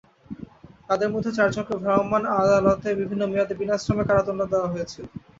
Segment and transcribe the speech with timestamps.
[0.89, 4.99] তাদের মধ্যে চারজনকে ভ্রাম্যমাণ আদালতে বিভিন্ন মেয়াদে বিনাশ্রম কারাদণ্ড দেওয়া হয়েছে।